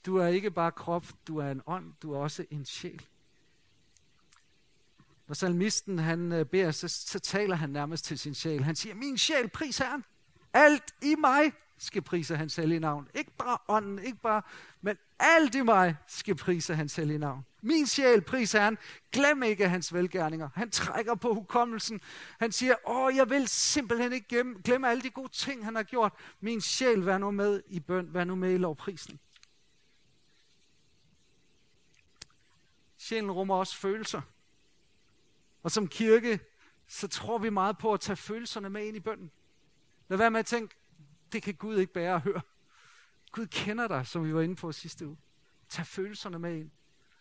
[0.06, 3.06] Du er ikke bare krop, du er en ånd, du er også en sjæl.
[5.26, 8.64] Når salmisten han øh, beder, så, så taler han nærmest til sin sjæl.
[8.64, 10.04] Han siger, min sjæl, pris Herren.
[10.52, 13.08] Alt i mig skal prise hans hellige navn.
[13.14, 14.42] Ikke bare ånden, ikke bare,
[14.80, 17.46] men alt i mig skal prise hans hellige navn.
[17.62, 18.78] Min sjæl, priser han.
[19.12, 20.48] glem ikke hans velgærninger.
[20.54, 22.00] Han trækker på hukommelsen.
[22.40, 25.82] Han siger, åh, jeg vil simpelthen ikke glemme, glemme alle de gode ting, han har
[25.82, 26.12] gjort.
[26.40, 29.20] Min sjæl, vær nu med i bøn, vær nu med i lovprisen.
[32.96, 34.20] Sjælen rummer også følelser.
[35.62, 36.40] Og som kirke,
[36.86, 39.30] så tror vi meget på at tage følelserne med ind i bønden.
[40.08, 40.76] Lad være med at tænke,
[41.32, 42.40] det kan Gud ikke bære at høre.
[43.32, 45.16] Gud kender dig, som vi var inde på sidste uge.
[45.68, 46.70] Tag følelserne med ind.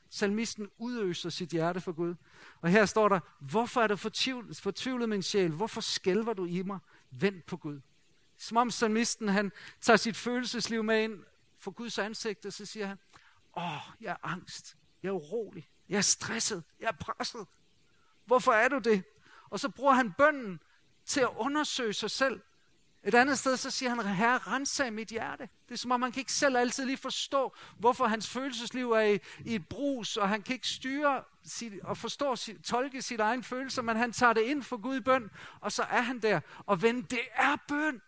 [0.10, 2.16] Salmisten udøser sit hjerte for Gud.
[2.62, 5.52] Og her står der, hvorfor er du fortvivlet, fortvivlet min sjæl?
[5.52, 6.80] Hvorfor skælver du i mig?
[7.12, 7.82] Vend på Gud.
[8.38, 11.24] Som om salmisten, han tager sit følelsesliv med ind
[11.58, 12.98] for Guds ansigt, og så siger han,
[13.58, 17.48] åh, jeg er angst, jeg er urolig, jeg er stresset, jeg er presset.
[18.26, 19.04] Hvorfor er du det?
[19.50, 20.60] Og så bruger han bønden
[21.06, 22.42] til at undersøge sig selv
[23.08, 25.50] et andet sted, så siger han, herre, rensag mit hjerte.
[25.68, 29.02] Det er som om, man kan ikke selv altid lige forstå, hvorfor hans følelsesliv er
[29.02, 33.20] i, i et brus, og han kan ikke styre sit, og forstå, sit, tolke sit
[33.20, 36.20] egen følelser, men han tager det ind for Gud i bøn, og så er han
[36.20, 36.40] der.
[36.66, 38.02] Og ven, det er bøn.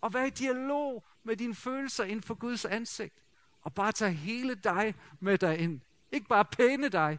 [0.00, 3.14] Og være i dialog med dine følelser inden for Guds ansigt.
[3.62, 5.80] Og bare tage hele dig med dig ind.
[6.12, 7.18] Ikke bare pæne dig.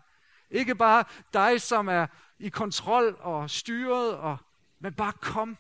[0.49, 2.07] Ikke bare dig, som er
[2.39, 4.37] i kontrol og styret, og,
[4.79, 5.57] men bare kom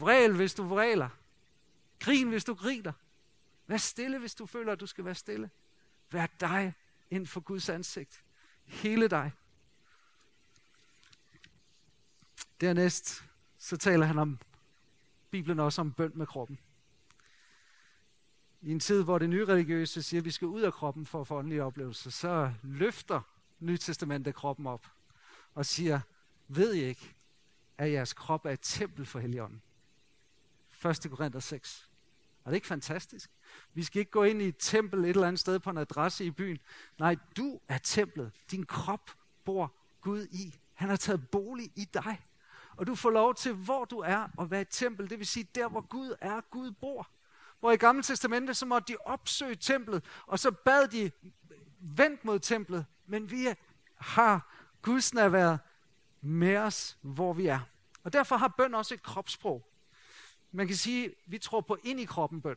[0.00, 1.08] Vræl, hvis du vræler.
[2.00, 2.92] Grin, hvis du griner.
[3.66, 5.50] Vær stille, hvis du føler, at du skal være stille.
[6.10, 6.74] Vær dig
[7.10, 8.24] inden for Guds ansigt.
[8.64, 9.32] Hele dig.
[12.60, 13.24] Dernæst,
[13.58, 14.38] så taler han om,
[15.30, 16.58] Bibelen også om bøn med kroppen.
[18.62, 21.20] I en tid, hvor det nye religiøse siger, at vi skal ud af kroppen for
[21.20, 23.20] at få åndelige oplevelser, så løfter
[23.58, 24.86] Nytestamentet kroppen op
[25.54, 26.00] og siger,
[26.48, 27.14] ved I ikke,
[27.78, 29.62] at jeres krop er et tempel for Helligånden?
[30.84, 31.06] 1.
[31.10, 31.88] Korinther 6.
[32.44, 33.30] Er det ikke fantastisk?
[33.74, 36.24] Vi skal ikke gå ind i et tempel et eller andet sted på en adresse
[36.24, 36.58] i byen.
[36.98, 38.32] Nej, du er templet.
[38.50, 39.10] Din krop
[39.44, 40.58] bor Gud i.
[40.74, 42.26] Han har taget bolig i dig.
[42.76, 45.10] Og du får lov til, hvor du er, at være et tempel.
[45.10, 47.08] Det vil sige, der hvor Gud er, Gud bor.
[47.60, 51.10] Hvor i Gamle Testamente, så måtte de opsøge templet, og så bad de
[51.78, 52.86] vendt mod templet.
[53.06, 53.48] Men vi
[53.96, 55.56] har Guds nærvær
[56.20, 57.60] med os, hvor vi er.
[58.04, 59.75] Og derfor har bøn også et kropssprog.
[60.56, 62.56] Man kan sige, at vi tror på ind i kroppen bøn.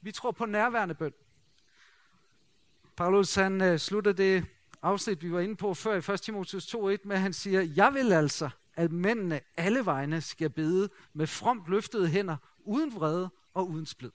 [0.00, 1.12] Vi tror på nærværende bøn.
[2.96, 4.46] Paulus han uh, slutter det
[4.82, 6.20] afsnit, vi var inde på før i 1.
[6.20, 10.88] Timotheus 2.1, med at han siger, jeg vil altså, at mændene alle vegne skal bede
[11.12, 14.10] med fromt løftede hænder, uden vrede og uden splid.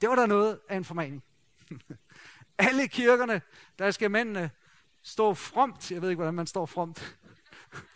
[0.00, 1.24] Det var der noget af en formaning.
[2.58, 3.42] alle kirkerne,
[3.78, 4.50] der skal mændene
[5.02, 7.18] stå fromt, jeg ved ikke, hvordan man står fromt,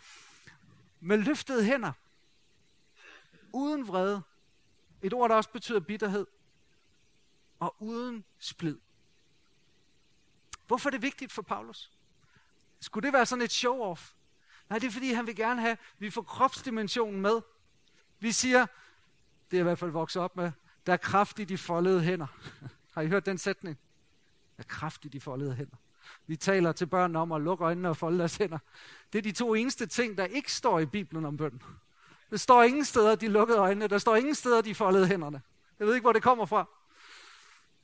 [0.99, 1.91] med løftede hænder,
[3.53, 4.21] uden vrede.
[5.01, 6.27] Et ord, der også betyder bitterhed.
[7.59, 8.77] Og uden splid.
[10.67, 11.91] Hvorfor er det vigtigt for Paulus?
[12.79, 14.13] Skulle det være sådan et show-off?
[14.69, 17.41] Nej, det er fordi, han vil gerne have, at vi får kropsdimensionen med.
[18.19, 18.65] Vi siger,
[19.51, 20.51] det er i hvert fald vokset op med,
[20.85, 22.27] der er kraft i de foldede hænder.
[22.93, 23.77] Har I hørt den sætning?
[24.57, 25.75] Der er kraft i de foldede hænder.
[26.27, 28.57] Vi taler til børn om at lukke øjnene og folde deres hænder.
[29.13, 31.61] Det er de to eneste ting, der ikke står i Bibelen om bøn.
[32.33, 33.87] Der står ingen steder, de lukkede øjnene.
[33.87, 35.41] Der står ingen steder, de foldede hænderne.
[35.79, 36.69] Jeg ved ikke, hvor det kommer fra.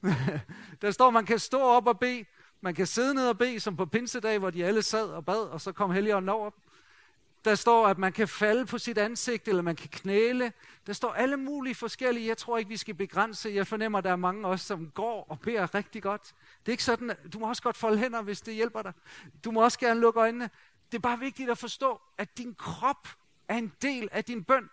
[0.81, 2.25] der står, man kan stå op og bede.
[2.61, 5.41] Man kan sidde ned og bede, som på pinsedag, hvor de alle sad og bad,
[5.41, 6.51] og så kom Helligånden over.
[7.45, 10.53] Der står, at man kan falde på sit ansigt, eller man kan knæle.
[10.87, 12.27] Der står alle mulige forskellige.
[12.27, 13.49] Jeg tror ikke, vi skal begrænse.
[13.49, 16.23] Jeg fornemmer, at der er mange også, som går og beder rigtig godt.
[16.59, 18.93] Det er ikke sådan, du må også godt folde hænder, hvis det hjælper dig.
[19.43, 20.49] Du må også gerne lukke øjnene.
[20.91, 23.07] Det er bare vigtigt at forstå, at din krop
[23.49, 24.69] er en del af din bøn.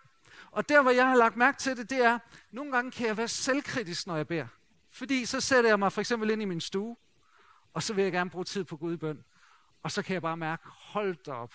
[0.51, 2.19] Og der, hvor jeg har lagt mærke til det, det er,
[2.51, 4.47] nogle gange kan jeg være selvkritisk, når jeg beder.
[4.91, 6.95] Fordi så sætter jeg mig for eksempel ind i min stue,
[7.73, 9.23] og så vil jeg gerne bruge tid på Gud i bøn.
[9.83, 11.53] Og så kan jeg bare mærke, hold da op,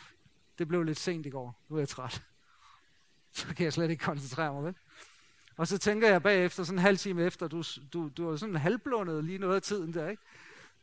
[0.58, 2.22] det blev lidt sent i går, nu er jeg træt.
[3.32, 4.74] Så kan jeg slet ikke koncentrere mig, vel?
[5.56, 8.56] Og så tænker jeg bagefter, sådan en halv time efter, du, du, du er sådan
[8.56, 10.22] halvblundet lige noget af tiden der, ikke?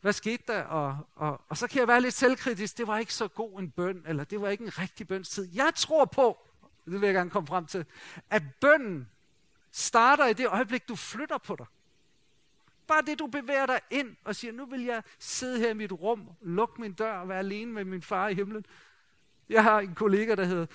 [0.02, 0.64] Hvad skete der?
[0.64, 2.78] Og, og, og så kan jeg være lidt selvkritisk.
[2.78, 5.50] Det var ikke så god en bøn, eller det var ikke en rigtig bønstid.
[5.54, 6.38] Jeg tror på,
[6.86, 7.86] det vil jeg gerne komme frem til,
[8.30, 9.10] at bønnen
[9.72, 11.66] starter i det øjeblik, du flytter på dig.
[12.88, 15.92] Bare det, du bevæger dig ind og siger, nu vil jeg sidde her i mit
[15.92, 18.66] rum, lukke min dør og være alene med min far i himlen.
[19.50, 20.66] Jeg har en kollega, der hedder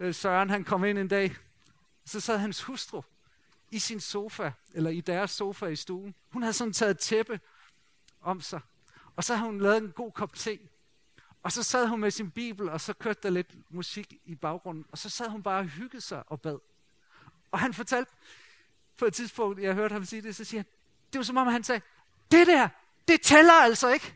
[0.00, 1.36] øh, Søren, han kom ind en dag,
[2.04, 3.02] så sad hans hustru
[3.70, 6.14] i sin sofa, eller i deres sofa i stuen.
[6.30, 7.40] Hun havde sådan taget tæppe
[8.20, 8.60] om sig.
[9.16, 10.58] Og så havde hun lavet en god kop te.
[11.42, 14.86] Og så sad hun med sin bibel, og så kørte der lidt musik i baggrunden.
[14.92, 16.58] Og så sad hun bare og hyggede sig og bad.
[17.50, 18.12] Og han fortalte
[18.96, 20.66] på et tidspunkt, jeg hørte ham sige det, så siger han,
[21.12, 21.80] det var som om han sagde,
[22.30, 22.68] det der,
[23.08, 24.14] det tæller altså ikke.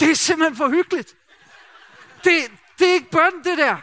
[0.00, 1.16] Det er simpelthen for hyggeligt.
[2.24, 2.34] Det,
[2.78, 3.80] det er ikke bøn, det der.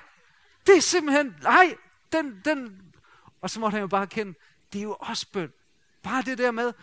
[0.68, 1.78] Det er simpelthen, nej,
[2.12, 2.94] den, den.
[3.42, 4.34] Og så måtte han jo bare kende,
[4.74, 5.54] det er jo også bøn.
[6.04, 6.74] Bare det der med,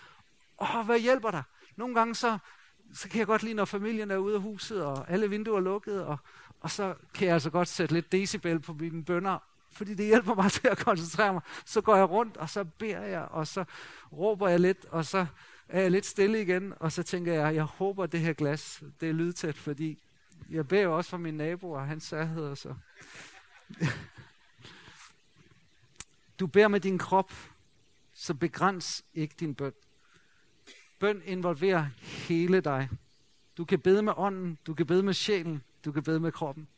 [0.61, 1.43] åh, hvad hjælper dig?
[1.77, 2.39] Nogle gange så,
[2.95, 5.61] så kan jeg godt lide, når familien er ude af huset, og alle vinduer er
[5.61, 6.17] lukkede, og,
[6.61, 9.39] og så kan jeg altså godt sætte lidt decibel på mine bønder,
[9.73, 11.43] fordi det hjælper mig til at koncentrere mig.
[11.65, 13.65] Så går jeg rundt, og så beder jeg, og så
[14.13, 15.27] råber jeg lidt, og så
[15.69, 19.09] er jeg lidt stille igen, og så tænker jeg, jeg håber, det her glas, det
[19.09, 19.99] er lydtæt, fordi
[20.51, 22.55] jeg beder også for min nabo og hans særheder.
[22.55, 22.75] Så.
[26.39, 27.33] Du beder med din krop,
[28.13, 29.73] så begræns ikke din bøn.
[31.05, 31.87] Bøn involverer
[32.29, 32.89] hele dig.
[33.57, 36.69] Du kan bede med ånden, du kan bede med sjælen, du kan bede med kroppen.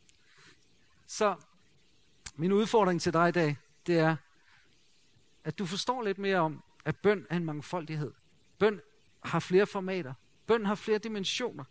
[1.07, 1.37] Så
[2.37, 4.17] Min udfordring til dig i dag, det er,
[5.45, 8.13] at du forstår lidt mere om, at bøn er en mangfoldighed.
[8.59, 8.81] Bøn
[9.21, 10.15] har flere formater.
[10.47, 11.65] Bøn har flere dimensioner.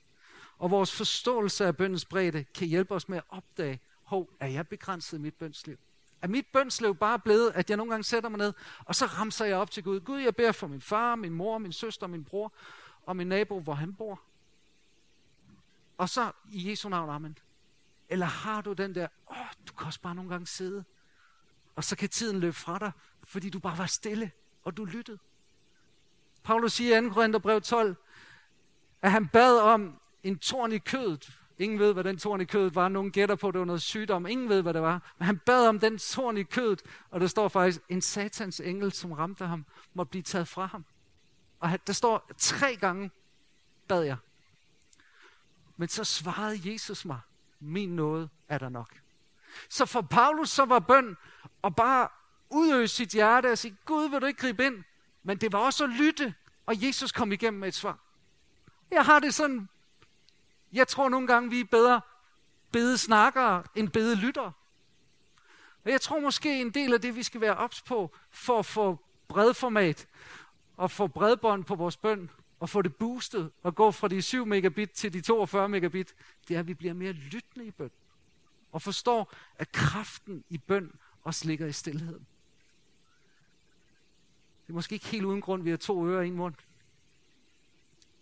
[0.57, 4.67] Og vores forståelse af bøndens bredde kan hjælpe os med at opdage, hov, er jeg
[4.67, 5.77] begrænset i mit bønsliv?
[6.21, 8.53] Er mit bønsliv bare blevet, at jeg nogle gange sætter mig ned,
[8.85, 9.99] og så ramser jeg op til Gud.
[9.99, 12.53] Gud, jeg beder for min far, min mor, min søster, min bror
[13.05, 14.21] og min nabo, hvor han bor.
[15.97, 17.37] Og så i Jesu navn, amen.
[18.09, 20.83] Eller har du den der, åh, du kan også bare nogle gange sidde,
[21.75, 22.91] og så kan tiden løbe fra dig,
[23.23, 24.31] fordi du bare var stille,
[24.63, 25.19] og du lyttede.
[26.43, 27.13] Paulus siger i 2.
[27.13, 27.95] Korintherbrev 12,
[29.01, 31.39] at han bad om en torn i kødet.
[31.57, 32.87] Ingen ved, hvad den torn i kødet var.
[32.87, 34.25] Nogen gætter på, at det var noget sygdom.
[34.25, 35.13] Ingen ved, hvad det var.
[35.17, 38.91] Men han bad om den torn i kødet, og der står faktisk, en satans engel,
[38.91, 40.85] som ramte ham, måtte blive taget fra ham.
[41.59, 43.11] Og der står tre gange,
[43.87, 44.17] bad jeg.
[45.77, 47.19] Men så svarede Jesus mig,
[47.59, 48.89] min nåde er der nok.
[49.69, 51.17] Så for Paulus så var bøn
[51.63, 52.07] at bare
[52.49, 54.83] udøse sit hjerte og sige, Gud vil du ikke gribe ind?
[55.23, 56.33] Men det var også at lytte,
[56.65, 57.97] og Jesus kom igennem med et svar.
[58.91, 59.69] Jeg har det sådan,
[60.75, 62.01] jeg tror nogle gange, vi er bedre
[62.71, 64.51] bedesnakkere end bedelyttere.
[65.85, 68.65] Og jeg tror måske en del af det, vi skal være ops på, for at
[68.65, 70.07] få bredformat
[70.77, 74.45] og få bredbånd på vores bøn, og få det boostet og gå fra de 7
[74.45, 76.15] megabit til de 42 megabit,
[76.47, 77.91] det er, at vi bliver mere lyttende i bøn.
[78.71, 80.91] Og forstår, at kraften i bøn
[81.23, 82.27] også ligger i stillheden.
[84.63, 86.55] Det er måske ikke helt uden grund, vi har to ører i en mund.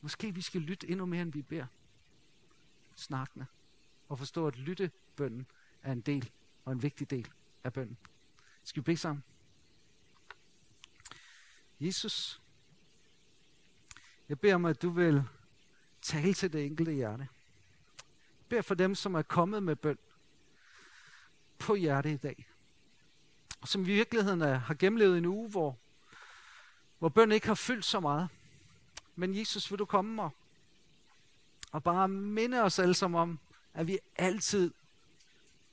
[0.02, 1.66] Måske vi skal lytte endnu mere, end vi beder.
[2.96, 3.46] Snakkende.
[4.10, 5.48] Og forstå, at lyttebønden
[5.84, 6.32] er en del
[6.66, 7.30] og en vigtig del
[7.64, 7.98] af bønnen.
[8.64, 9.24] Skal vi bede sammen?
[11.80, 12.42] Jesus,
[14.30, 15.24] jeg beder om, at du vil
[16.02, 17.28] tale til det enkelte hjerte.
[18.40, 19.98] Jeg beder for dem, som er kommet med bøn
[21.60, 22.48] på hjerte i dag.
[23.62, 25.78] Og Som i virkeligheden er, har gennemlevet en uge, hvor,
[27.00, 28.30] hvor bøn ikke har fyldt så meget.
[29.16, 30.32] Men Jesus, vil du komme og,
[31.74, 33.40] og bare minde os alle sammen om,
[33.74, 34.74] at vi altid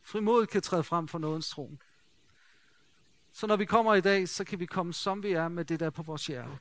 [0.02, 1.82] frimodigt kan træde frem for nådens tron.
[3.32, 5.80] Så når vi kommer i dag, så kan vi komme som vi er med det
[5.80, 6.58] der på vores hjerte.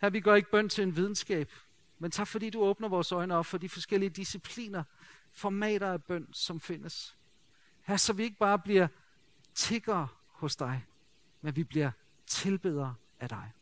[0.00, 1.52] Her vi gør ikke bøn til en videnskab,
[1.98, 4.84] men tak fordi du åbner vores øjne op for de forskellige discipliner,
[5.32, 7.16] formater af bøn, som findes.
[7.82, 8.88] Her så vi ikke bare bliver
[9.54, 10.86] tiggere hos dig,
[11.40, 11.90] men vi bliver
[12.26, 13.52] tilbedere af dig.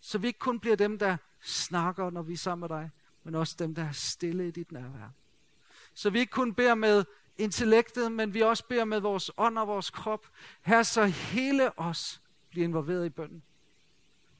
[0.00, 2.90] Så vi ikke kun bliver dem, der snakker, når vi er sammen med dig,
[3.26, 5.10] men også dem, der er stille i dit nærvær.
[5.94, 7.04] Så vi ikke kun beder med
[7.38, 10.26] intellektet, men vi også beder med vores ånd og vores krop.
[10.62, 13.42] Her så hele os bliver involveret i bønnen.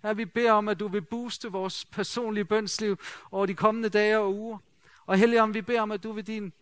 [0.03, 2.99] Her vi beder om, at du vil booste vores personlige bønsliv
[3.31, 4.59] over de kommende dage og uger.
[5.07, 6.53] Og Helligånd, vi beder om, at du ved din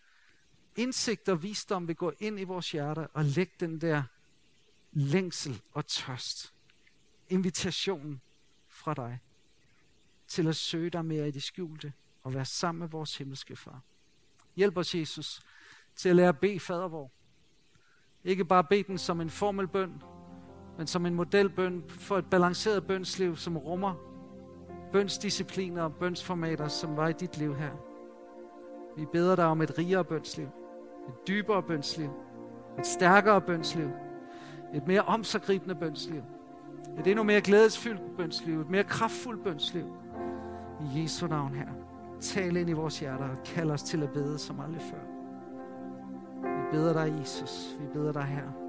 [0.76, 4.02] indsigt og visdom vil gå ind i vores hjerter og lægge den der
[4.92, 6.54] længsel og tørst.
[7.28, 8.20] Invitationen
[8.68, 9.20] fra dig
[10.28, 11.92] til at søge dig mere i det skjulte
[12.24, 13.80] og være sammen med vores himmelske far.
[14.56, 15.40] Hjælp os, Jesus,
[15.96, 17.10] til at lære at bede fader vor.
[18.24, 20.02] Ikke bare bede den som en formelbøn,
[20.78, 23.94] men som en modelbøn for et balanceret bønsliv, som rummer
[24.92, 27.72] bønsdiscipliner og bønsformater, som var i dit liv her.
[28.96, 30.46] Vi beder dig om et rigere bønsliv,
[31.08, 32.10] et dybere bønsliv,
[32.78, 33.90] et stærkere bønsliv,
[34.74, 36.22] et mere omsagribende bønsliv,
[36.98, 39.96] et endnu mere glædesfyldt bønsliv, et mere kraftfuldt bønsliv.
[40.80, 41.83] I Jesu navn her.
[42.20, 45.00] Tal ind i vores hjerter og kald os til at bede som aldrig før.
[46.42, 47.76] Vi beder dig, Jesus.
[47.80, 48.63] Vi beder dig her.